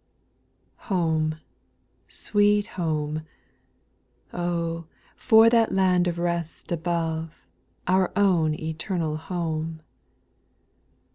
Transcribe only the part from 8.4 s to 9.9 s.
eternal home